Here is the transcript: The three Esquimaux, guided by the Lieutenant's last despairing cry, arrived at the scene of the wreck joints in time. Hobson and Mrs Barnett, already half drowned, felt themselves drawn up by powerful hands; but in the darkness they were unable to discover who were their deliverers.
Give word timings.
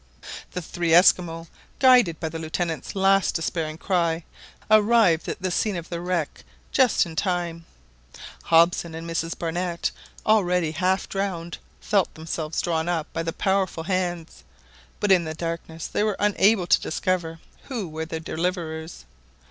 The 0.53 0.63
three 0.63 0.95
Esquimaux, 0.95 1.45
guided 1.77 2.19
by 2.19 2.27
the 2.29 2.39
Lieutenant's 2.39 2.95
last 2.95 3.35
despairing 3.35 3.77
cry, 3.77 4.23
arrived 4.71 5.27
at 5.29 5.43
the 5.43 5.51
scene 5.51 5.75
of 5.75 5.89
the 5.89 6.01
wreck 6.01 6.43
joints 6.71 7.05
in 7.05 7.15
time. 7.15 7.65
Hobson 8.45 8.95
and 8.95 9.07
Mrs 9.07 9.37
Barnett, 9.37 9.91
already 10.25 10.71
half 10.71 11.07
drowned, 11.07 11.59
felt 11.81 12.11
themselves 12.15 12.59
drawn 12.63 12.89
up 12.89 13.13
by 13.13 13.21
powerful 13.21 13.83
hands; 13.83 14.43
but 14.99 15.11
in 15.11 15.23
the 15.23 15.35
darkness 15.35 15.85
they 15.85 16.01
were 16.01 16.17
unable 16.19 16.65
to 16.65 16.81
discover 16.81 17.39
who 17.65 17.87
were 17.87 18.05
their 18.07 18.19
deliverers. 18.19 19.05